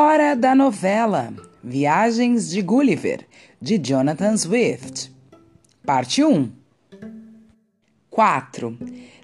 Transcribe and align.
Hora 0.00 0.36
da 0.36 0.54
novela 0.54 1.34
Viagens 1.60 2.48
de 2.48 2.62
Gulliver, 2.62 3.26
de 3.60 3.76
Jonathan 3.78 4.36
Swift. 4.36 5.10
Parte 5.84 6.22
1 6.22 6.52
4. 8.08 8.78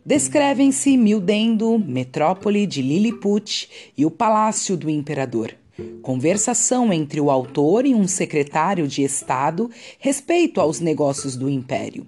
Descrevem-se 0.04 0.96
Mildendo, 0.96 1.78
metrópole 1.78 2.66
de 2.66 2.82
Lilliput 2.82 3.92
e 3.96 4.04
o 4.04 4.10
palácio 4.10 4.76
do 4.76 4.90
imperador. 4.90 5.54
Conversação 6.02 6.92
entre 6.92 7.20
o 7.20 7.30
autor 7.30 7.86
e 7.86 7.94
um 7.94 8.08
secretário 8.08 8.88
de 8.88 9.04
Estado 9.04 9.70
respeito 10.00 10.60
aos 10.60 10.80
negócios 10.80 11.36
do 11.36 11.48
império. 11.48 12.04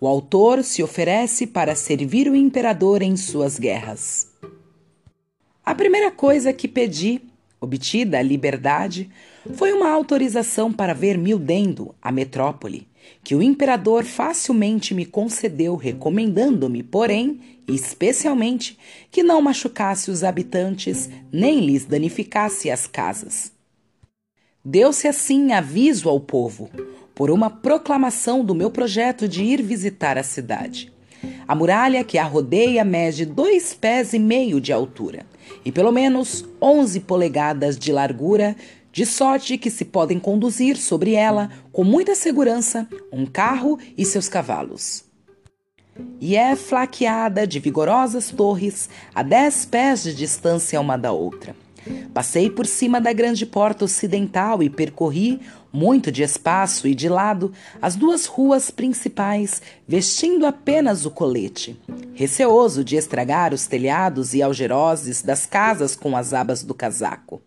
O 0.00 0.08
autor 0.08 0.64
se 0.64 0.82
oferece 0.82 1.46
para 1.46 1.76
servir 1.76 2.28
o 2.28 2.34
imperador 2.34 3.02
em 3.02 3.16
suas 3.16 3.56
guerras. 3.56 4.26
A 5.64 5.76
primeira 5.76 6.10
coisa 6.10 6.52
que 6.52 6.66
pedi, 6.66 7.29
obtida 7.60 8.18
a 8.18 8.22
liberdade, 8.22 9.10
foi 9.54 9.72
uma 9.72 9.90
autorização 9.90 10.72
para 10.72 10.94
ver 10.94 11.18
Mildendo, 11.18 11.94
a 12.00 12.10
metrópole, 12.10 12.88
que 13.22 13.34
o 13.34 13.42
imperador 13.42 14.04
facilmente 14.04 14.94
me 14.94 15.04
concedeu, 15.04 15.76
recomendando-me, 15.76 16.82
porém, 16.82 17.40
especialmente, 17.68 18.78
que 19.10 19.22
não 19.22 19.42
machucasse 19.42 20.10
os 20.10 20.24
habitantes 20.24 21.10
nem 21.32 21.60
lhes 21.60 21.84
danificasse 21.84 22.70
as 22.70 22.86
casas. 22.86 23.52
Deu-se 24.64 25.08
assim 25.08 25.52
aviso 25.52 26.08
ao 26.08 26.20
povo, 26.20 26.70
por 27.14 27.30
uma 27.30 27.50
proclamação 27.50 28.44
do 28.44 28.54
meu 28.54 28.70
projeto 28.70 29.28
de 29.28 29.42
ir 29.42 29.62
visitar 29.62 30.16
a 30.16 30.22
cidade. 30.22 30.92
A 31.50 31.54
muralha 31.56 32.04
que 32.04 32.16
a 32.16 32.22
rodeia 32.22 32.84
mede 32.84 33.26
dois 33.26 33.74
pés 33.74 34.12
e 34.12 34.20
meio 34.20 34.60
de 34.60 34.72
altura 34.72 35.26
e 35.64 35.72
pelo 35.72 35.90
menos 35.90 36.44
11 36.62 37.00
polegadas 37.00 37.76
de 37.76 37.90
largura, 37.90 38.54
de 38.92 39.04
sorte 39.04 39.58
que 39.58 39.68
se 39.68 39.84
podem 39.84 40.20
conduzir 40.20 40.76
sobre 40.76 41.14
ela 41.14 41.50
com 41.72 41.82
muita 41.82 42.14
segurança 42.14 42.86
um 43.12 43.26
carro 43.26 43.80
e 43.98 44.04
seus 44.04 44.28
cavalos. 44.28 45.02
E 46.20 46.36
é 46.36 46.54
flaqueada 46.54 47.44
de 47.48 47.58
vigorosas 47.58 48.30
torres 48.30 48.88
a 49.12 49.24
dez 49.24 49.64
pés 49.64 50.04
de 50.04 50.14
distância 50.14 50.80
uma 50.80 50.96
da 50.96 51.10
outra. 51.10 51.56
Passei 52.12 52.50
por 52.50 52.66
cima 52.66 53.00
da 53.00 53.12
grande 53.12 53.46
porta 53.46 53.84
ocidental 53.84 54.62
e 54.62 54.68
percorri, 54.68 55.40
muito 55.72 56.10
de 56.10 56.22
espaço 56.22 56.88
e 56.88 56.94
de 56.94 57.08
lado, 57.08 57.52
as 57.80 57.94
duas 57.94 58.26
ruas 58.26 58.70
principais, 58.70 59.62
vestindo 59.86 60.44
apenas 60.44 61.06
o 61.06 61.10
colete, 61.10 61.80
receoso 62.14 62.82
de 62.82 62.96
estragar 62.96 63.54
os 63.54 63.66
telhados 63.66 64.34
e 64.34 64.42
algeroses 64.42 65.22
das 65.22 65.46
casas 65.46 65.94
com 65.94 66.16
as 66.16 66.34
abas 66.34 66.62
do 66.62 66.74
casaco. 66.74 67.40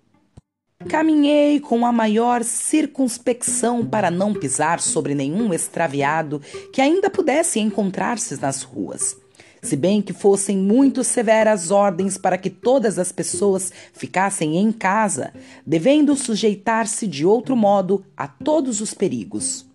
Caminhei 0.90 1.60
com 1.60 1.86
a 1.86 1.92
maior 1.92 2.44
circunspecção 2.44 3.86
para 3.86 4.12
não 4.12 4.34
pisar 4.34 4.82
sobre 4.82 5.16
nenhum 5.16 5.54
extraviado 5.54 6.42
que 6.74 6.82
ainda 6.82 7.10
pudesse 7.10 7.60
encontrar-se 7.60 8.40
nas 8.42 8.64
ruas 8.64 9.23
se 9.64 9.78
bem 9.78 10.02
que 10.02 10.14
fossem 10.14 10.58
muito 10.58 11.04
severas 11.04 11.72
ordens 11.72 12.18
para 12.18 12.38
que 12.38 12.50
todas 12.50 13.00
as 13.00 13.12
pessoas 13.12 13.72
ficassem 13.94 14.58
em 14.58 14.72
casa, 14.72 15.34
devendo 15.66 16.16
sujeitar-se 16.16 17.08
de 17.08 17.26
outro 17.26 17.56
modo 17.56 18.06
a 18.16 18.28
todos 18.28 18.82
os 18.82 18.94
perigos. 18.94 19.66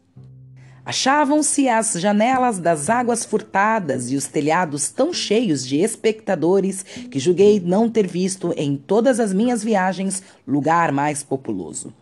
Achavam-se 0.84 1.68
as 1.68 1.94
janelas 1.94 2.58
das 2.58 2.88
águas 2.88 3.24
furtadas 3.24 4.10
e 4.10 4.16
os 4.16 4.26
telhados 4.26 4.90
tão 4.90 5.12
cheios 5.12 5.66
de 5.66 5.76
espectadores 5.78 6.82
que 7.10 7.18
julguei 7.18 7.60
não 7.60 7.90
ter 7.90 8.06
visto 8.06 8.54
em 8.56 8.76
todas 8.76 9.20
as 9.20 9.32
minhas 9.32 9.62
viagens 9.62 10.22
lugar 10.46 10.92
mais 10.92 11.22
populoso. 11.22 11.92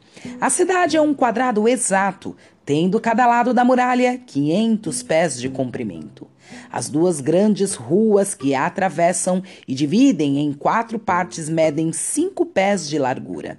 A 0.41 0.51
cidade 0.51 0.97
é 0.97 1.01
um 1.01 1.15
quadrado 1.15 1.69
exato, 1.69 2.37
tendo 2.65 3.01
cada 3.01 3.27
lado 3.27 3.53
da 3.53 3.65
muralha 3.65 4.19
500 4.19 5.03
pés 5.03 5.41
de 5.41 5.49
comprimento. 5.49 6.29
As 6.71 6.89
duas 6.89 7.21
grandes 7.21 7.75
ruas 7.75 8.35
que 8.35 8.55
a 8.55 8.67
atravessam 8.67 9.43
e 9.67 9.75
dividem 9.75 10.39
em 10.39 10.53
quatro 10.53 10.99
partes 10.99 11.49
medem 11.49 11.93
cinco 11.93 12.47
pés 12.47 12.89
de 12.89 12.99
largura. 12.99 13.59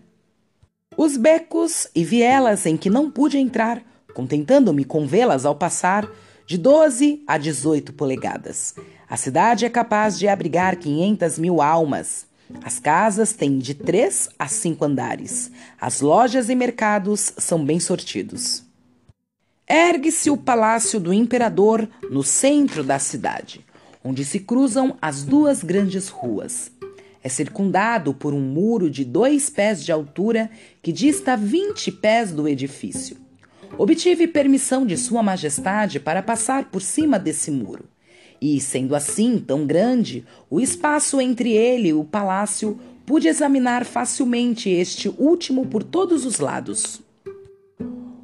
Os 0.97 1.15
becos 1.15 1.87
e 1.93 2.03
vielas 2.03 2.65
em 2.65 2.75
que 2.75 2.89
não 2.89 3.11
pude 3.11 3.37
entrar, 3.37 3.83
contentando-me 4.13 4.83
com 4.83 5.05
vê-las 5.05 5.45
ao 5.45 5.55
passar, 5.55 6.09
de 6.47 6.57
12 6.57 7.23
a 7.27 7.37
18 7.37 7.93
polegadas. 7.93 8.73
A 9.09 9.15
cidade 9.15 9.65
é 9.65 9.69
capaz 9.69 10.17
de 10.17 10.27
abrigar 10.27 10.75
500 10.77 11.37
mil 11.37 11.61
almas. 11.61 12.25
As 12.63 12.79
casas 12.79 13.33
têm 13.33 13.59
de 13.59 13.73
três 13.73 14.29
a 14.39 14.47
cinco 14.47 14.85
andares. 14.85 15.51
As 15.79 16.01
lojas 16.01 16.49
e 16.49 16.55
mercados 16.55 17.33
são 17.37 17.63
bem 17.63 17.79
sortidos. 17.79 18.66
Ergue-se 19.69 20.29
o 20.29 20.37
palácio 20.37 20.97
do 20.97 21.11
imperador 21.11 21.89
no 22.09 22.23
centro 22.23 22.85
da 22.85 22.97
cidade, 22.99 23.65
onde 24.01 24.23
se 24.23 24.39
cruzam 24.39 24.97
as 25.01 25.25
duas 25.25 25.61
grandes 25.61 26.07
ruas. 26.07 26.71
É 27.21 27.27
circundado 27.27 28.13
por 28.13 28.33
um 28.33 28.39
muro 28.39 28.89
de 28.89 29.03
dois 29.03 29.49
pés 29.49 29.83
de 29.83 29.91
altura 29.91 30.49
que 30.81 30.93
dista 30.93 31.35
20 31.35 31.91
pés 31.91 32.31
do 32.31 32.47
edifício. 32.47 33.17
Obtive 33.77 34.25
permissão 34.25 34.85
de 34.85 34.95
Sua 34.95 35.21
Majestade 35.21 35.99
para 35.99 36.23
passar 36.23 36.71
por 36.71 36.81
cima 36.81 37.19
desse 37.19 37.51
muro. 37.51 37.83
E, 38.39 38.61
sendo 38.61 38.95
assim 38.95 39.37
tão 39.37 39.65
grande, 39.65 40.25
o 40.49 40.61
espaço 40.61 41.19
entre 41.19 41.51
ele 41.51 41.89
e 41.89 41.93
o 41.93 42.05
palácio, 42.05 42.79
pude 43.05 43.27
examinar 43.27 43.83
facilmente 43.83 44.69
este 44.69 45.09
último 45.09 45.65
por 45.65 45.83
todos 45.83 46.25
os 46.25 46.39
lados. 46.39 47.05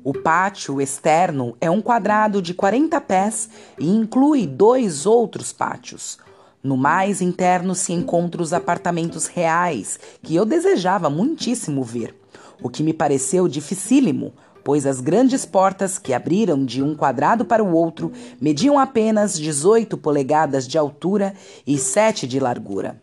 O 0.05 0.11
pátio 0.11 0.81
externo 0.81 1.55
é 1.61 1.71
um 1.71 1.81
quadrado 1.81 2.41
de 2.41 2.53
40 2.53 2.99
pés 2.99 3.47
e 3.79 3.87
inclui 3.87 4.45
dois 4.45 5.05
outros 5.05 5.53
pátios. 5.53 6.17
No 6.61 6.75
mais 6.75 7.21
interno 7.21 7.73
se 7.73 7.93
encontram 7.93 8.43
os 8.43 8.51
apartamentos 8.51 9.27
reais, 9.27 9.97
que 10.21 10.35
eu 10.35 10.43
desejava 10.43 11.09
muitíssimo 11.09 11.81
ver, 11.83 12.13
o 12.61 12.69
que 12.69 12.83
me 12.83 12.93
pareceu 12.93 13.47
dificílimo, 13.47 14.33
pois 14.61 14.85
as 14.85 14.99
grandes 14.99 15.45
portas 15.45 15.97
que 15.97 16.13
abriram 16.13 16.65
de 16.65 16.83
um 16.83 16.95
quadrado 16.95 17.45
para 17.45 17.63
o 17.63 17.73
outro 17.73 18.11
mediam 18.41 18.77
apenas 18.77 19.39
18 19.39 19.97
polegadas 19.97 20.67
de 20.67 20.77
altura 20.77 21.33
e 21.65 21.77
7 21.77 22.27
de 22.27 22.41
largura. 22.41 22.99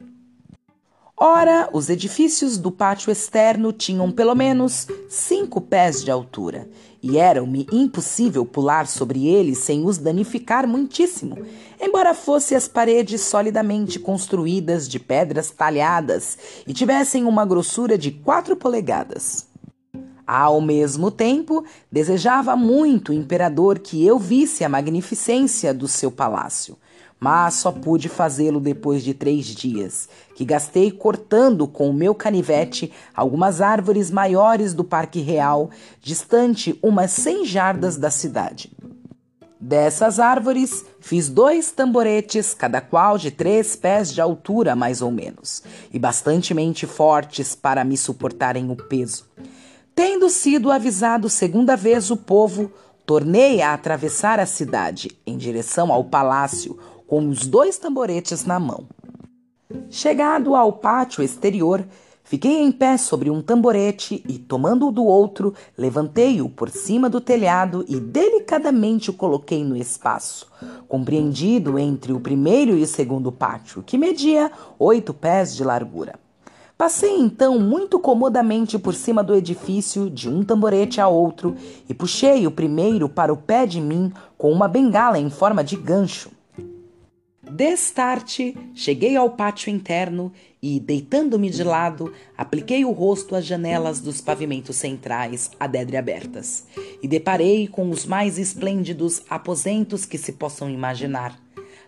Ora, 1.22 1.68
os 1.70 1.90
edifícios 1.90 2.56
do 2.56 2.70
pátio 2.70 3.12
externo 3.12 3.74
tinham 3.74 4.10
pelo 4.10 4.34
menos 4.34 4.86
cinco 5.06 5.60
pés 5.60 6.02
de 6.02 6.10
altura, 6.10 6.66
e 7.02 7.18
era-me 7.18 7.66
impossível 7.70 8.42
pular 8.46 8.86
sobre 8.86 9.28
eles 9.28 9.58
sem 9.58 9.84
os 9.84 9.98
danificar 9.98 10.66
muitíssimo, 10.66 11.36
embora 11.78 12.14
fossem 12.14 12.56
as 12.56 12.66
paredes 12.66 13.20
solidamente 13.20 13.98
construídas 13.98 14.88
de 14.88 14.98
pedras 14.98 15.50
talhadas 15.50 16.38
e 16.66 16.72
tivessem 16.72 17.26
uma 17.26 17.44
grossura 17.44 17.98
de 17.98 18.12
quatro 18.12 18.56
polegadas. 18.56 19.46
Ao 20.26 20.58
mesmo 20.58 21.10
tempo, 21.10 21.66
desejava 21.92 22.56
muito 22.56 23.10
o 23.10 23.14
imperador 23.14 23.78
que 23.78 24.06
eu 24.06 24.18
visse 24.18 24.64
a 24.64 24.70
magnificência 24.70 25.74
do 25.74 25.86
seu 25.86 26.10
palácio 26.10 26.78
mas 27.20 27.54
só 27.54 27.70
pude 27.70 28.08
fazê-lo 28.08 28.58
depois 28.58 29.04
de 29.04 29.12
três 29.12 29.44
dias, 29.44 30.08
que 30.34 30.44
gastei 30.44 30.90
cortando 30.90 31.68
com 31.68 31.90
o 31.90 31.94
meu 31.94 32.14
canivete 32.14 32.90
algumas 33.14 33.60
árvores 33.60 34.10
maiores 34.10 34.72
do 34.72 34.82
Parque 34.82 35.20
Real, 35.20 35.70
distante 36.00 36.78
umas 36.82 37.10
cem 37.10 37.44
jardas 37.44 37.98
da 37.98 38.10
cidade. 38.10 38.72
Dessas 39.62 40.18
árvores, 40.18 40.86
fiz 41.00 41.28
dois 41.28 41.70
tamboretes, 41.70 42.54
cada 42.54 42.80
qual 42.80 43.18
de 43.18 43.30
três 43.30 43.76
pés 43.76 44.10
de 44.10 44.18
altura, 44.18 44.74
mais 44.74 45.02
ou 45.02 45.10
menos, 45.10 45.62
e 45.92 45.98
bastantemente 45.98 46.86
fortes 46.86 47.54
para 47.54 47.84
me 47.84 47.94
suportarem 47.98 48.70
o 48.70 48.76
peso. 48.76 49.26
Tendo 49.94 50.30
sido 50.30 50.72
avisado 50.72 51.28
segunda 51.28 51.76
vez 51.76 52.10
o 52.10 52.16
povo, 52.16 52.72
tornei 53.04 53.60
a 53.60 53.74
atravessar 53.74 54.40
a 54.40 54.46
cidade 54.46 55.10
em 55.26 55.36
direção 55.36 55.92
ao 55.92 56.04
palácio, 56.04 56.78
com 57.10 57.28
os 57.28 57.44
dois 57.44 57.76
tamboretes 57.76 58.44
na 58.44 58.60
mão. 58.60 58.84
Chegado 59.90 60.54
ao 60.54 60.74
pátio 60.74 61.24
exterior, 61.24 61.84
fiquei 62.22 62.62
em 62.62 62.70
pé 62.70 62.96
sobre 62.96 63.28
um 63.28 63.42
tamborete 63.42 64.22
e, 64.28 64.38
tomando-o 64.38 64.92
do 64.92 65.04
outro, 65.04 65.52
levantei-o 65.76 66.48
por 66.48 66.70
cima 66.70 67.10
do 67.10 67.20
telhado 67.20 67.84
e 67.88 67.98
delicadamente 67.98 69.10
o 69.10 69.12
coloquei 69.12 69.64
no 69.64 69.76
espaço, 69.76 70.46
compreendido 70.86 71.80
entre 71.80 72.12
o 72.12 72.20
primeiro 72.20 72.78
e 72.78 72.82
o 72.84 72.86
segundo 72.86 73.32
pátio, 73.32 73.82
que 73.82 73.98
media 73.98 74.48
oito 74.78 75.12
pés 75.12 75.56
de 75.56 75.64
largura. 75.64 76.14
Passei 76.78 77.18
então 77.18 77.58
muito 77.58 77.98
comodamente 77.98 78.78
por 78.78 78.94
cima 78.94 79.20
do 79.20 79.34
edifício, 79.34 80.08
de 80.08 80.28
um 80.28 80.44
tamborete 80.44 81.00
a 81.00 81.08
outro, 81.08 81.56
e 81.88 81.92
puxei 81.92 82.46
o 82.46 82.52
primeiro 82.52 83.08
para 83.08 83.32
o 83.32 83.36
pé 83.36 83.66
de 83.66 83.80
mim 83.80 84.12
com 84.38 84.52
uma 84.52 84.68
bengala 84.68 85.18
em 85.18 85.28
forma 85.28 85.64
de 85.64 85.74
gancho. 85.74 86.30
Destarte, 87.50 88.56
cheguei 88.74 89.16
ao 89.16 89.30
pátio 89.30 89.70
interno 89.70 90.32
e, 90.62 90.78
deitando-me 90.78 91.50
de 91.50 91.64
lado, 91.64 92.12
apliquei 92.36 92.84
o 92.84 92.92
rosto 92.92 93.34
às 93.34 93.44
janelas 93.44 93.98
dos 93.98 94.20
pavimentos 94.20 94.76
centrais, 94.76 95.50
adedre 95.58 95.96
abertas, 95.96 96.64
e 97.02 97.08
deparei 97.08 97.66
com 97.66 97.90
os 97.90 98.06
mais 98.06 98.38
esplêndidos 98.38 99.22
aposentos 99.28 100.04
que 100.04 100.16
se 100.16 100.32
possam 100.32 100.70
imaginar. 100.70 101.36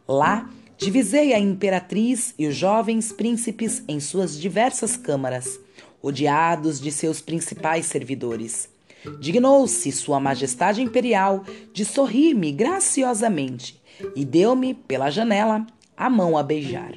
Lá, 0.09 0.51
divisei 0.77 1.33
a 1.33 1.39
imperatriz 1.39 2.35
e 2.37 2.49
os 2.49 2.57
jovens 2.57 3.13
príncipes 3.13 3.85
em 3.87 4.01
suas 4.01 4.37
diversas 4.39 4.97
câmaras, 4.97 5.61
odiados 6.03 6.81
de 6.81 6.91
seus 6.91 7.21
principais 7.21 7.87
servidores. 7.87 8.72
Dignou-se 9.19 9.91
Sua 9.93 10.21
Majestade 10.21 10.83
Imperial 10.83 11.45
de 11.73 11.85
sorrir-me 11.85 12.53
graciosamente 12.53 13.81
e 14.17 14.25
deu-me, 14.25 14.75
pela 14.75 15.11
janela, 15.11 15.67
a 15.97 16.09
mão 16.09 16.37
a 16.37 16.43
beijar. 16.43 16.95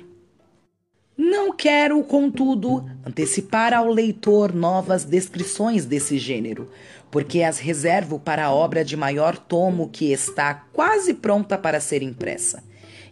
Não 1.17 1.55
quero, 1.55 2.03
contudo, 2.03 2.85
antecipar 3.05 3.73
ao 3.73 3.87
leitor 3.87 4.53
novas 4.53 5.05
descrições 5.05 5.85
desse 5.85 6.17
gênero, 6.17 6.69
porque 7.09 7.41
as 7.41 7.57
reservo 7.57 8.19
para 8.19 8.45
a 8.45 8.53
obra 8.53 8.83
de 8.83 8.97
maior 8.97 9.37
tomo 9.37 9.89
que 9.89 10.11
está 10.11 10.53
quase 10.53 11.13
pronta 11.13 11.57
para 11.57 11.79
ser 11.79 12.03
impressa 12.03 12.63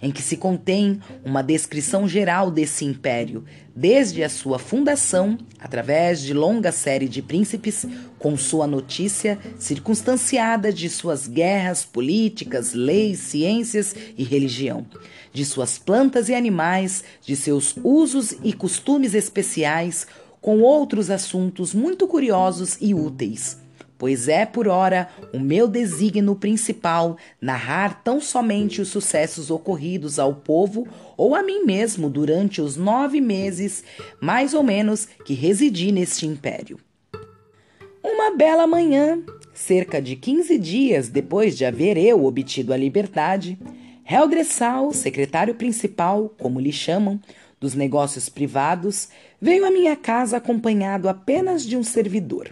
em 0.04 0.12
que 0.12 0.22
se 0.22 0.36
contém 0.36 1.00
uma 1.24 1.42
descrição 1.42 2.06
geral 2.06 2.52
desse 2.52 2.84
império, 2.84 3.46
desde 3.74 4.22
a 4.22 4.28
sua 4.28 4.60
fundação, 4.60 5.38
através 5.58 6.22
de 6.22 6.34
longa 6.34 6.74
série 6.74 7.08
de 7.08 7.22
príncipes, 7.22 7.86
com 8.20 8.36
sua 8.36 8.68
notícia 8.68 9.40
circunstanciada 9.58 10.74
de 10.74 10.90
suas 10.90 11.26
guerras 11.26 11.86
políticas, 11.86 12.74
leis, 12.74 13.20
ciências 13.20 13.96
e 14.18 14.26
religião, 14.26 14.86
de 15.32 15.46
suas 15.46 15.80
plantas 15.80 16.28
e 16.28 16.36
animais, 16.36 17.02
de 17.22 17.38
seus 17.38 17.74
usos 17.82 18.36
e 18.44 18.52
costumes 18.52 19.14
especiais, 19.14 20.06
com 20.42 20.60
outros 20.60 21.10
assuntos 21.10 21.74
muito 21.74 22.06
curiosos 22.10 22.78
e 22.82 22.94
úteis 22.94 23.63
pois 24.04 24.28
é 24.28 24.46
por 24.46 24.68
ora 24.68 25.08
o 25.34 25.40
meu 25.40 25.66
desígnio 25.66 26.36
principal 26.36 27.16
narrar 27.40 28.04
tão 28.04 28.20
somente 28.20 28.82
os 28.82 28.90
sucessos 28.90 29.50
ocorridos 29.50 30.20
ao 30.20 30.36
povo 30.36 30.86
ou 31.16 31.34
a 31.34 31.42
mim 31.42 31.64
mesmo 31.64 32.10
durante 32.10 32.62
os 32.62 32.76
nove 32.76 33.22
meses, 33.22 33.82
mais 34.20 34.54
ou 34.54 34.62
menos, 34.62 35.08
que 35.24 35.34
residi 35.34 35.90
neste 35.94 36.28
império. 36.28 36.78
Uma 38.04 38.36
bela 38.36 38.68
manhã, 38.68 39.24
cerca 39.54 40.02
de 40.02 40.18
quinze 40.18 40.60
dias 40.60 41.08
depois 41.08 41.58
de 41.58 41.64
haver 41.64 41.96
eu 41.96 42.26
obtido 42.26 42.74
a 42.74 42.78
liberdade, 42.78 43.58
Helgressal, 44.06 44.92
secretário 44.92 45.56
principal, 45.56 46.28
como 46.38 46.60
lhe 46.60 46.74
chamam, 46.74 47.22
dos 47.58 47.74
negócios 47.74 48.28
privados, 48.28 49.08
veio 49.40 49.66
à 49.66 49.72
minha 49.72 49.96
casa 49.96 50.36
acompanhado 50.36 51.08
apenas 51.08 51.66
de 51.66 51.78
um 51.78 51.84
servidor 51.84 52.50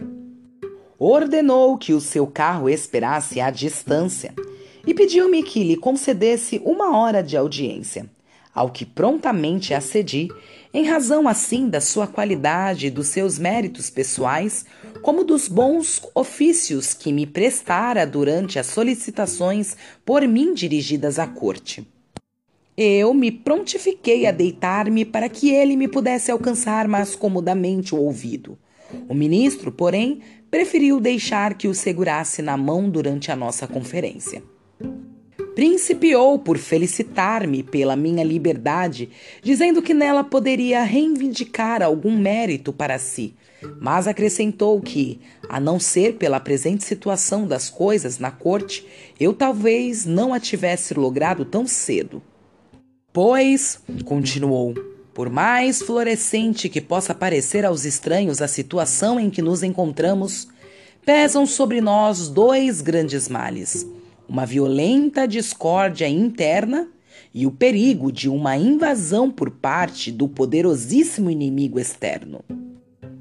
ordenou 1.04 1.76
que 1.76 1.92
o 1.92 2.00
seu 2.00 2.26
carro 2.26 2.68
esperasse 2.68 3.40
à 3.40 3.50
distância 3.50 4.32
e 4.86 4.94
pediu-me 4.94 5.42
que 5.42 5.64
lhe 5.64 5.76
concedesse 5.76 6.60
uma 6.64 6.96
hora 6.96 7.22
de 7.22 7.36
audiência, 7.36 8.06
ao 8.54 8.70
que 8.70 8.84
prontamente 8.84 9.74
acedi, 9.74 10.28
em 10.74 10.84
razão 10.84 11.28
assim 11.28 11.68
da 11.68 11.80
sua 11.80 12.06
qualidade 12.06 12.86
e 12.86 12.90
dos 12.90 13.08
seus 13.08 13.38
méritos 13.38 13.90
pessoais, 13.90 14.64
como 15.02 15.24
dos 15.24 15.48
bons 15.48 16.00
ofícios 16.14 16.94
que 16.94 17.12
me 17.12 17.26
prestara 17.26 18.06
durante 18.06 18.58
as 18.58 18.66
solicitações 18.66 19.76
por 20.04 20.26
mim 20.26 20.54
dirigidas 20.54 21.18
à 21.18 21.26
corte. 21.26 21.86
Eu 22.76 23.12
me 23.12 23.30
prontifiquei 23.30 24.26
a 24.26 24.32
deitar-me 24.32 25.04
para 25.04 25.28
que 25.28 25.50
ele 25.50 25.76
me 25.76 25.88
pudesse 25.88 26.30
alcançar 26.30 26.88
mais 26.88 27.14
comodamente 27.14 27.94
o 27.94 27.98
ouvido. 27.98 28.56
O 29.08 29.14
ministro, 29.14 29.70
porém, 29.70 30.20
preferiu 30.52 31.00
deixar 31.00 31.54
que 31.54 31.66
o 31.66 31.72
segurasse 31.72 32.42
na 32.42 32.58
mão 32.58 32.90
durante 32.90 33.32
a 33.32 33.36
nossa 33.36 33.66
conferência. 33.66 34.42
Principiou 35.54 36.38
por 36.38 36.58
felicitar-me 36.58 37.62
pela 37.62 37.96
minha 37.96 38.22
liberdade, 38.22 39.08
dizendo 39.42 39.80
que 39.80 39.94
nela 39.94 40.22
poderia 40.22 40.82
reivindicar 40.82 41.82
algum 41.82 42.14
mérito 42.14 42.70
para 42.70 42.98
si, 42.98 43.34
mas 43.80 44.06
acrescentou 44.06 44.78
que, 44.82 45.20
a 45.48 45.58
não 45.58 45.80
ser 45.80 46.16
pela 46.16 46.38
presente 46.38 46.84
situação 46.84 47.46
das 47.46 47.70
coisas 47.70 48.18
na 48.18 48.30
corte, 48.30 48.86
eu 49.18 49.32
talvez 49.32 50.04
não 50.04 50.34
a 50.34 50.40
tivesse 50.40 50.92
logrado 50.92 51.46
tão 51.46 51.66
cedo. 51.66 52.22
Pois, 53.10 53.80
continuou, 54.04 54.74
por 55.14 55.28
mais 55.28 55.82
florescente 55.82 56.68
que 56.68 56.80
possa 56.80 57.14
parecer 57.14 57.64
aos 57.64 57.84
estranhos 57.84 58.40
a 58.40 58.48
situação 58.48 59.20
em 59.20 59.28
que 59.28 59.42
nos 59.42 59.62
encontramos, 59.62 60.48
pesam 61.04 61.46
sobre 61.46 61.80
nós 61.80 62.28
dois 62.28 62.80
grandes 62.80 63.28
males: 63.28 63.86
uma 64.28 64.46
violenta 64.46 65.26
discórdia 65.26 66.08
interna 66.08 66.88
e 67.34 67.46
o 67.46 67.50
perigo 67.50 68.10
de 68.10 68.28
uma 68.28 68.56
invasão 68.56 69.30
por 69.30 69.50
parte 69.50 70.10
do 70.10 70.28
poderosíssimo 70.28 71.30
inimigo 71.30 71.78
externo. 71.78 72.44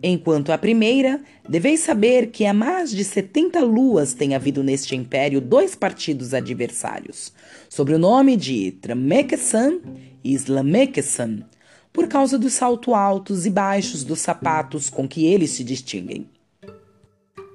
Enquanto 0.04 0.52
a 0.52 0.58
primeira, 0.58 1.22
deveis 1.48 1.82
saber 1.82 2.32
que 2.32 2.46
há 2.46 2.54
mais 2.54 2.90
de 2.90 3.04
70 3.04 3.60
luas 3.64 4.14
tem 4.14 4.34
havido 4.34 4.64
neste 4.64 4.96
império 4.96 5.40
dois 5.40 5.76
partidos 5.76 6.34
adversários, 6.34 7.32
sob 7.70 7.94
o 7.94 8.00
nome 8.00 8.36
de 8.36 8.72
Tramekesan 8.72 9.80
e 10.24 10.34
Slamekesan, 10.34 11.44
por 11.94 12.08
causa 12.08 12.38
dos 12.38 12.54
saltos 12.54 12.94
altos 12.94 13.46
e 13.46 13.50
baixos 13.50 14.04
dos 14.04 14.20
sapatos 14.20 14.90
com 14.90 15.08
que 15.08 15.26
eles 15.26 15.52
se 15.52 15.64
distinguem. 15.64 16.28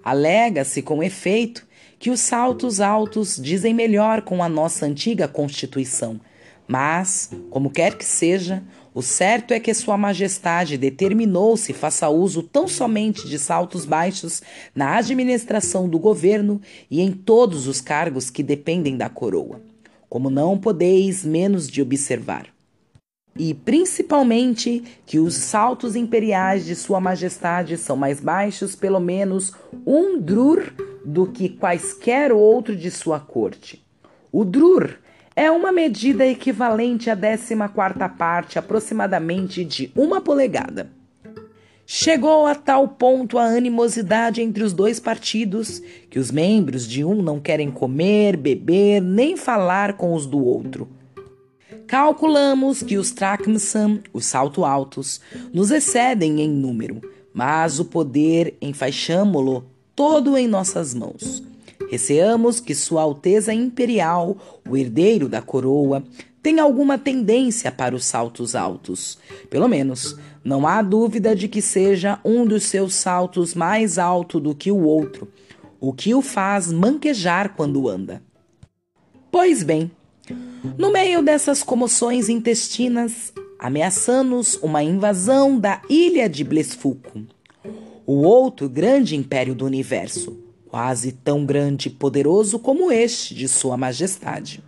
Alega-se, 0.04 0.82
com 0.82 1.02
efeito, 1.02 1.66
que 1.98 2.10
os 2.10 2.20
saltos 2.20 2.80
altos 2.80 3.40
dizem 3.42 3.74
melhor 3.74 4.22
com 4.22 4.42
a 4.42 4.48
nossa 4.48 4.86
antiga 4.86 5.26
Constituição, 5.26 6.20
mas, 6.68 7.30
como 7.50 7.70
quer 7.70 7.96
que 7.96 8.04
seja, 8.04 8.62
o 8.92 9.02
certo 9.02 9.52
é 9.52 9.60
que 9.60 9.72
Sua 9.72 9.96
Majestade 9.96 10.76
determinou 10.76 11.56
se 11.56 11.72
faça 11.72 12.08
uso 12.08 12.42
tão 12.42 12.66
somente 12.66 13.28
de 13.28 13.38
saltos 13.38 13.84
baixos 13.84 14.42
na 14.74 14.96
administração 14.96 15.88
do 15.88 15.98
governo 15.98 16.60
e 16.90 17.00
em 17.00 17.12
todos 17.12 17.66
os 17.66 17.80
cargos 17.80 18.30
que 18.30 18.42
dependem 18.42 18.96
da 18.96 19.08
coroa, 19.08 19.60
como 20.08 20.30
não 20.30 20.58
podeis 20.58 21.24
menos 21.24 21.68
de 21.68 21.80
observar 21.80 22.55
e 23.38 23.54
principalmente 23.54 24.82
que 25.04 25.18
os 25.18 25.34
saltos 25.34 25.96
imperiais 25.96 26.64
de 26.64 26.74
Sua 26.74 27.00
Majestade 27.00 27.76
são 27.76 27.96
mais 27.96 28.20
baixos, 28.20 28.74
pelo 28.74 29.00
menos 29.00 29.52
um 29.86 30.18
drur, 30.18 30.72
do 31.04 31.26
que 31.26 31.48
quaisquer 31.48 32.32
outro 32.32 32.74
de 32.74 32.90
sua 32.90 33.20
corte. 33.20 33.80
O 34.32 34.44
drur 34.44 34.96
é 35.36 35.50
uma 35.50 35.70
medida 35.70 36.26
equivalente 36.26 37.08
à 37.08 37.14
décima 37.14 37.68
quarta 37.68 38.08
parte, 38.08 38.58
aproximadamente 38.58 39.64
de 39.64 39.92
uma 39.94 40.20
polegada. 40.20 40.90
Chegou 41.86 42.46
a 42.46 42.54
tal 42.56 42.88
ponto 42.88 43.38
a 43.38 43.44
animosidade 43.44 44.42
entre 44.42 44.64
os 44.64 44.72
dois 44.72 44.98
partidos 44.98 45.80
que 46.10 46.18
os 46.18 46.32
membros 46.32 46.84
de 46.84 47.04
um 47.04 47.22
não 47.22 47.38
querem 47.38 47.70
comer, 47.70 48.36
beber, 48.36 49.00
nem 49.00 49.36
falar 49.36 49.92
com 49.92 50.12
os 50.12 50.26
do 50.26 50.44
outro. 50.44 50.88
Calculamos 51.86 52.82
que 52.82 52.98
os 52.98 53.12
Trakmsam, 53.12 54.00
os 54.12 54.26
salto 54.26 54.64
altos, 54.64 55.20
nos 55.52 55.70
excedem 55.70 56.40
em 56.40 56.48
número, 56.48 57.00
mas 57.32 57.78
o 57.78 57.84
poder 57.84 58.56
enfaixamo-lo 58.60 59.64
todo 59.94 60.36
em 60.36 60.48
nossas 60.48 60.92
mãos. 60.92 61.44
Receamos 61.88 62.58
que 62.58 62.74
Sua 62.74 63.02
Alteza 63.02 63.54
Imperial, 63.54 64.36
o 64.68 64.76
herdeiro 64.76 65.28
da 65.28 65.40
coroa, 65.40 66.02
tenha 66.42 66.62
alguma 66.62 66.98
tendência 66.98 67.70
para 67.70 67.94
os 67.94 68.04
saltos 68.04 68.56
altos. 68.56 69.18
Pelo 69.48 69.68
menos, 69.68 70.16
não 70.42 70.66
há 70.66 70.82
dúvida 70.82 71.36
de 71.36 71.46
que 71.46 71.62
seja 71.62 72.18
um 72.24 72.44
dos 72.44 72.64
seus 72.64 72.94
saltos 72.94 73.54
mais 73.54 73.96
alto 73.96 74.40
do 74.40 74.54
que 74.54 74.72
o 74.72 74.82
outro, 74.82 75.28
o 75.80 75.92
que 75.92 76.14
o 76.14 76.22
faz 76.22 76.72
manquejar 76.72 77.54
quando 77.54 77.88
anda. 77.88 78.22
Pois 79.30 79.62
bem, 79.62 79.90
no 80.78 80.92
meio 80.92 81.22
dessas 81.22 81.62
comoções 81.62 82.28
intestinas, 82.28 83.32
ameaçando-nos 83.58 84.56
uma 84.62 84.82
invasão 84.82 85.58
da 85.58 85.80
ilha 85.88 86.28
de 86.28 86.44
Blesfuco, 86.44 87.22
o 88.06 88.22
outro 88.22 88.68
grande 88.68 89.16
império 89.16 89.54
do 89.54 89.64
universo, 89.64 90.38
quase 90.68 91.12
tão 91.12 91.44
grande 91.44 91.88
e 91.88 91.90
poderoso 91.90 92.58
como 92.58 92.92
este 92.92 93.34
de 93.34 93.48
Sua 93.48 93.76
Majestade. 93.76 94.62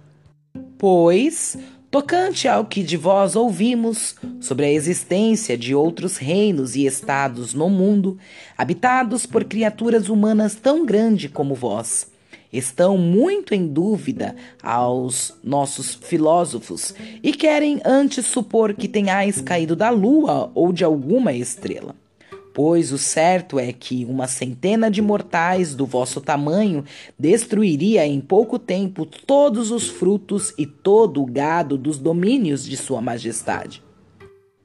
Pois, 0.78 1.56
tocante 1.90 2.48
ao 2.48 2.64
que 2.64 2.82
de 2.82 2.96
vós 2.96 3.36
ouvimos 3.36 4.14
sobre 4.40 4.66
a 4.66 4.72
existência 4.72 5.56
de 5.56 5.74
outros 5.74 6.16
reinos 6.16 6.76
e 6.76 6.86
estados 6.86 7.54
no 7.54 7.68
mundo, 7.68 8.18
habitados 8.56 9.26
por 9.26 9.44
criaturas 9.44 10.08
humanas 10.08 10.54
tão 10.54 10.86
grande 10.86 11.28
como 11.28 11.54
vós, 11.54 12.06
estão 12.52 12.96
muito 12.96 13.54
em 13.54 13.66
dúvida 13.66 14.34
aos 14.62 15.34
nossos 15.42 15.94
filósofos 15.94 16.94
e 17.22 17.32
querem 17.32 17.80
antes 17.84 18.26
supor 18.26 18.74
que 18.74 18.88
tenhais 18.88 19.40
caído 19.40 19.76
da 19.76 19.90
lua 19.90 20.50
ou 20.54 20.72
de 20.72 20.84
alguma 20.84 21.32
estrela. 21.32 21.94
Pois 22.54 22.90
o 22.90 22.98
certo 22.98 23.56
é 23.56 23.72
que 23.72 24.04
uma 24.04 24.26
centena 24.26 24.90
de 24.90 25.00
mortais 25.00 25.76
do 25.76 25.86
vosso 25.86 26.20
tamanho 26.20 26.84
destruiria 27.16 28.04
em 28.04 28.20
pouco 28.20 28.58
tempo 28.58 29.06
todos 29.06 29.70
os 29.70 29.88
frutos 29.88 30.52
e 30.58 30.66
todo 30.66 31.22
o 31.22 31.26
gado 31.26 31.78
dos 31.78 31.98
domínios 31.98 32.64
de 32.64 32.76
Sua 32.76 33.00
Majestade. 33.00 33.80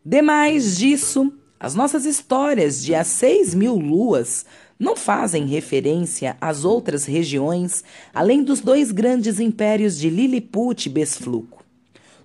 Demais 0.03 0.77
disso, 0.77 1.31
as 1.59 1.75
nossas 1.75 2.05
histórias 2.05 2.83
de 2.83 2.95
há 2.95 3.03
seis 3.03 3.53
mil 3.53 3.75
luas 3.75 4.43
não 4.79 4.95
fazem 4.95 5.45
referência 5.45 6.35
às 6.41 6.65
outras 6.65 7.05
regiões 7.05 7.83
além 8.13 8.43
dos 8.43 8.59
dois 8.59 8.91
grandes 8.91 9.39
impérios 9.39 9.97
de 9.97 10.09
Lilliput 10.09 10.87
e 10.87 10.91
Besfluco. 10.91 11.63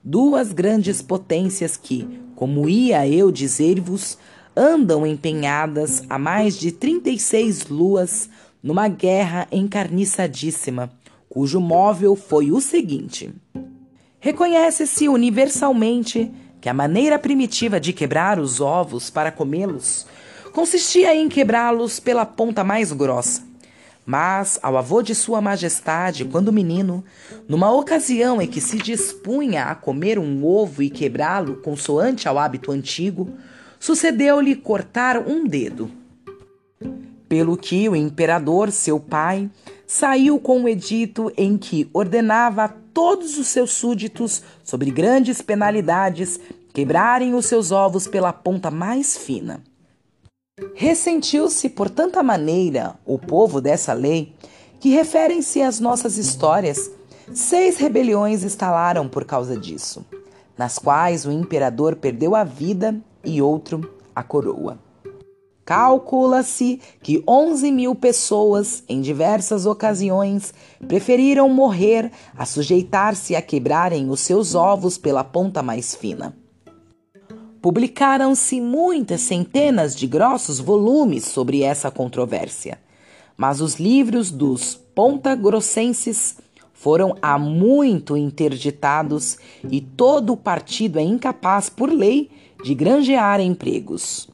Duas 0.02 0.52
grandes 0.52 1.02
potências 1.02 1.76
que, 1.76 2.08
como 2.34 2.68
ia 2.68 3.06
eu 3.06 3.30
dizer-vos, 3.30 4.18
andam 4.56 5.06
empenhadas 5.06 6.02
há 6.08 6.18
mais 6.18 6.58
de 6.58 6.72
36 6.72 7.66
luas 7.66 8.28
numa 8.62 8.88
guerra 8.88 9.46
encarniçadíssima, 9.52 10.90
cujo 11.28 11.60
móvel 11.60 12.16
foi 12.16 12.50
o 12.50 12.60
seguinte: 12.60 13.30
Reconhece-se 14.18 15.08
universalmente 15.08 16.30
que 16.60 16.68
a 16.68 16.74
maneira 16.74 17.18
primitiva 17.18 17.78
de 17.78 17.92
quebrar 17.92 18.40
os 18.40 18.60
ovos 18.60 19.10
para 19.10 19.30
comê-los 19.30 20.06
consistia 20.52 21.14
em 21.14 21.28
quebrá-los 21.28 22.00
pela 22.00 22.26
ponta 22.26 22.62
mais 22.64 22.92
grossa. 22.92 23.42
Mas 24.04 24.58
ao 24.62 24.78
avô 24.78 25.02
de 25.02 25.14
Sua 25.14 25.40
Majestade, 25.40 26.24
quando 26.24 26.52
menino, 26.52 27.04
numa 27.46 27.70
ocasião 27.70 28.40
em 28.40 28.46
que 28.46 28.60
se 28.60 28.78
dispunha 28.78 29.64
a 29.64 29.74
comer 29.74 30.18
um 30.18 30.46
ovo 30.46 30.82
e 30.82 30.88
quebrá-lo 30.88 31.56
consoante 31.56 32.26
ao 32.26 32.38
hábito 32.38 32.72
antigo, 32.72 33.28
sucedeu-lhe 33.78 34.56
cortar 34.56 35.18
um 35.18 35.46
dedo. 35.46 35.90
Pelo 37.28 37.56
que 37.56 37.86
o 37.86 37.94
imperador, 37.94 38.70
seu 38.70 38.98
pai, 38.98 39.50
saiu 39.86 40.40
com 40.40 40.60
um 40.60 40.68
edito 40.68 41.30
em 41.36 41.58
que 41.58 41.88
ordenava 41.92 42.64
a 42.64 42.68
todos 42.68 43.38
os 43.38 43.46
seus 43.48 43.72
súditos, 43.72 44.42
sobre 44.64 44.90
grandes 44.90 45.42
penalidades, 45.42 46.40
quebrarem 46.72 47.34
os 47.34 47.46
seus 47.46 47.70
ovos 47.70 48.08
pela 48.08 48.32
ponta 48.32 48.70
mais 48.70 49.18
fina. 49.18 49.62
Ressentiu-se 50.74 51.68
por 51.68 51.88
tanta 51.88 52.22
maneira 52.22 52.96
o 53.04 53.18
povo 53.18 53.60
dessa 53.60 53.92
lei 53.92 54.34
que 54.80 54.90
referem-se 54.90 55.62
às 55.62 55.80
nossas 55.80 56.16
histórias. 56.16 56.90
Seis 57.34 57.76
rebeliões 57.76 58.42
instalaram 58.42 59.08
por 59.08 59.24
causa 59.24 59.56
disso, 59.56 60.04
nas 60.56 60.78
quais 60.78 61.26
o 61.26 61.30
imperador 61.32 61.96
perdeu 61.96 62.34
a 62.34 62.44
vida 62.44 62.98
e 63.24 63.42
outro 63.42 63.98
a 64.14 64.22
coroa. 64.22 64.78
Calcula-se 65.68 66.80
que 67.02 67.22
11 67.28 67.70
mil 67.70 67.94
pessoas, 67.94 68.82
em 68.88 69.02
diversas 69.02 69.66
ocasiões, 69.66 70.54
preferiram 70.86 71.46
morrer 71.50 72.10
a 72.34 72.46
sujeitar-se 72.46 73.36
a 73.36 73.42
quebrarem 73.42 74.08
os 74.08 74.20
seus 74.20 74.54
ovos 74.54 74.96
pela 74.96 75.22
ponta 75.22 75.62
mais 75.62 75.94
fina. 75.94 76.34
Publicaram-se 77.60 78.60
muitas 78.60 79.22
centenas 79.22 79.96
de 79.96 80.06
grossos 80.06 80.60
volumes 80.60 81.24
sobre 81.24 81.62
essa 81.62 81.90
controvérsia, 81.90 82.78
mas 83.36 83.60
os 83.60 83.74
livros 83.80 84.30
dos 84.30 84.74
pontagrossenses 84.94 86.36
foram 86.72 87.16
há 87.20 87.36
muito 87.36 88.16
interditados 88.16 89.38
e 89.68 89.80
todo 89.80 90.32
o 90.32 90.36
partido 90.36 91.00
é 91.00 91.02
incapaz, 91.02 91.68
por 91.68 91.90
lei, 91.90 92.30
de 92.62 92.74
granjear 92.74 93.40
empregos. 93.40 94.28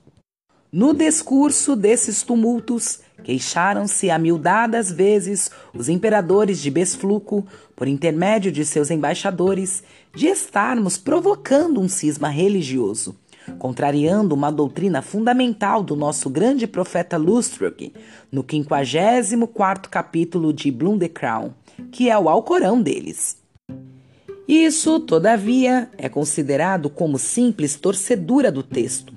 No 0.70 0.92
discurso 0.92 1.74
desses 1.76 2.22
tumultos, 2.22 2.98
queixaram-se 3.22 4.10
amildadas 4.10 4.90
vezes 4.90 5.50
os 5.72 5.88
imperadores 5.88 6.60
de 6.60 6.70
Besfluco, 6.70 7.46
por 7.74 7.88
intermédio 7.88 8.52
de 8.52 8.64
seus 8.64 8.90
embaixadores, 8.90 9.82
de 10.14 10.26
estarmos 10.26 10.97
provocando 10.97 11.80
um 11.80 11.88
cisma 11.88 12.28
religioso, 12.28 13.16
contrariando 13.59 14.35
uma 14.35 14.50
doutrina 14.50 15.02
fundamental 15.02 15.83
do 15.83 15.97
nosso 15.97 16.30
grande 16.30 16.66
profeta 16.66 17.16
Lustrug, 17.16 17.92
no 18.30 18.44
54 18.49 19.90
capítulo 19.90 20.52
de 20.52 20.71
Bloom 20.71 20.99
the 20.99 21.09
Crown, 21.09 21.52
que 21.90 22.09
é 22.09 22.18
o 22.18 22.28
Alcorão 22.28 22.80
deles. 22.80 23.37
Isso, 24.47 25.00
todavia, 25.00 25.90
é 25.97 26.09
considerado 26.09 26.90
como 26.90 27.18
simples 27.18 27.76
torcedura 27.76 28.52
do 28.52 28.62
texto, 28.62 29.12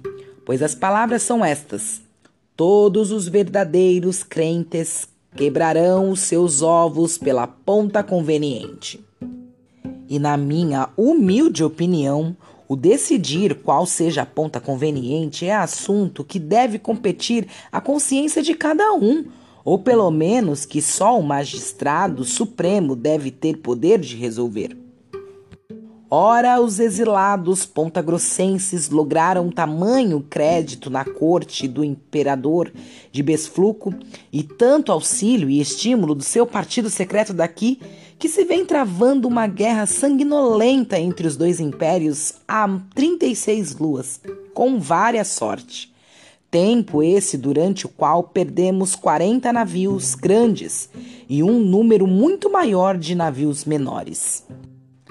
pois 0.46 0.64
as 0.64 0.74
palavras 0.74 1.22
são 1.22 1.44
estas: 1.44 2.02
Todos 2.56 3.12
os 3.12 3.28
verdadeiros 3.28 4.24
crentes 4.24 5.08
quebrarão 5.36 6.10
os 6.10 6.22
seus 6.22 6.62
ovos 6.62 7.18
pela 7.18 7.46
ponta 7.46 8.02
conveniente. 8.02 9.07
E, 10.10 10.20
na 10.20 10.38
minha 10.38 10.90
humilde 10.96 11.64
opinião, 11.64 12.36
o 12.68 12.76
decidir 12.76 13.56
qual 13.56 13.86
seja 13.86 14.24
a 14.24 14.26
ponta 14.26 14.60
conveniente 14.60 15.46
é 15.46 15.56
assunto 15.56 16.24
que 16.24 16.40
deve 16.40 16.80
competir 16.80 17.48
à 17.72 17.80
consciência 17.80 18.42
de 18.42 18.54
cada 18.54 18.94
um, 18.94 19.26
ou 19.64 19.80
pelo 19.80 20.10
menos 20.12 20.66
que 20.66 20.82
só 20.82 21.20
o 21.20 21.24
magistrado 21.24 22.24
supremo 22.24 22.96
deve 22.96 23.32
ter 23.32 23.58
poder 23.58 24.00
de 24.00 24.16
resolver. 24.16 24.78
Ora, 26.10 26.62
os 26.62 26.80
exilados 26.80 27.66
pontagrossenses 27.66 28.90
lograram 28.90 29.52
tamanho 29.52 30.26
crédito 30.30 30.90
na 30.90 31.04
corte 31.04 31.68
do 31.68 31.84
imperador 31.84 32.72
de 33.12 33.22
Besfluco 33.22 33.94
e 34.32 34.42
tanto 34.42 34.90
auxílio 34.90 35.50
e 35.50 35.60
estímulo 35.60 36.16
do 36.16 36.24
seu 36.24 36.48
partido 36.48 36.90
secreto 36.90 37.34
daqui 37.34 37.82
que 38.20 38.28
se 38.28 38.44
vem 38.44 38.66
travando 38.66 39.28
uma 39.28 39.48
guerra 39.48 39.86
sanguinolenta 39.86 41.00
entre 41.00 41.28
os 41.28 41.38
dois 41.38 41.60
impérios 41.60 42.34
há 42.48 42.68
36 42.94 43.78
luas, 43.78 44.20
com 44.54 44.80
várias 44.80 45.28
sorte. 45.28 45.94
Tempo 46.50 47.04
esse 47.04 47.38
durante 47.38 47.86
o 47.86 47.90
qual 47.90 48.24
perdemos 48.24 48.96
40 48.96 49.52
navios 49.52 50.16
grandes 50.16 50.90
e 51.30 51.44
um 51.44 51.60
número 51.60 52.08
muito 52.08 52.50
maior 52.50 52.98
de 52.98 53.14
navios 53.14 53.66
menores 53.66 54.46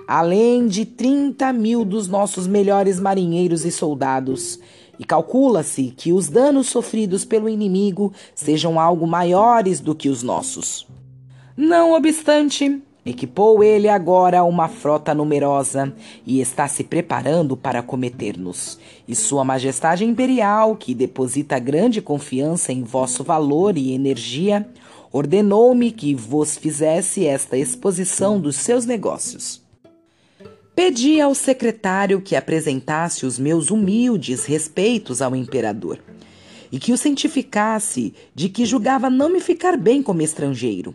além 0.07 0.69
de 0.69 0.85
30 0.85 1.53
mil 1.53 1.85
dos 1.85 2.07
nossos 2.07 2.47
melhores 2.47 3.01
marinheiros 3.01 3.65
e 3.65 3.73
soldados. 3.73 4.59
E 4.99 5.05
calcula-se 5.05 5.93
que 5.95 6.13
os 6.13 6.29
danos 6.29 6.69
sofridos 6.69 7.25
pelo 7.25 7.49
inimigo 7.49 8.13
sejam 8.35 8.81
algo 8.81 9.07
maiores 9.07 9.81
do 9.81 9.95
que 9.95 10.09
os 10.09 10.23
nossos. 10.23 10.87
Não 11.55 11.93
obstante, 11.93 12.81
equipou 13.07 13.63
ele 13.63 13.89
agora 13.89 14.43
uma 14.43 14.67
frota 14.67 15.15
numerosa 15.15 15.95
e 16.27 16.41
está 16.41 16.67
se 16.67 16.83
preparando 16.83 17.57
para 17.57 17.81
cometer-nos. 17.81 18.79
E 19.07 19.15
Sua 19.15 19.45
Majestade 19.45 20.05
Imperial, 20.05 20.75
que 20.75 20.93
deposita 20.93 21.59
grande 21.61 22.03
confiança 22.03 22.73
em 22.73 22.83
vosso 22.83 23.23
valor 23.23 23.79
e 23.79 23.93
energia, 23.93 24.69
ordenou-me 25.13 25.93
que 25.93 26.17
vos 26.17 26.57
fizesse 26.57 27.25
esta 27.25 27.57
exposição 27.57 28.41
dos 28.41 28.57
seus 28.57 28.85
negócios. 28.85 29.63
Pedi 30.75 31.21
ao 31.21 31.35
secretário 31.35 32.21
que 32.21 32.35
apresentasse 32.35 33.25
os 33.25 33.39
meus 33.39 33.71
humildes 33.71 34.45
respeitos 34.45 35.23
ao 35.23 35.35
imperador 35.35 36.01
e 36.71 36.79
que 36.79 36.93
o 36.93 36.99
cientificasse 36.99 38.13
de 38.35 38.49
que 38.49 38.67
julgava 38.67 39.09
não 39.09 39.31
me 39.31 39.41
ficar 39.41 39.77
bem 39.77 40.03
como 40.03 40.21
estrangeiro, 40.21 40.95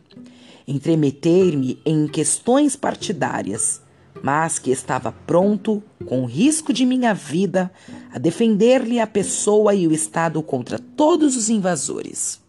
entremeter-me 0.72 1.80
em 1.86 2.08
questões 2.08 2.76
partidárias, 2.76 3.82
mas 4.24 4.58
que 4.58 4.72
estava 4.72 5.12
pronto, 5.12 5.84
com 6.06 6.26
risco 6.26 6.74
de 6.74 6.86
minha 6.86 7.14
vida, 7.14 7.72
a 8.12 8.18
defender-lhe 8.18 9.00
a 9.00 9.08
pessoa 9.08 9.76
e 9.76 9.88
o 9.88 9.94
Estado 9.94 10.42
contra 10.42 10.80
todos 10.80 11.38
os 11.38 11.50
invasores. 11.50 12.41